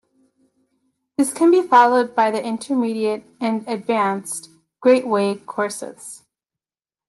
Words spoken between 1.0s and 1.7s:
This can be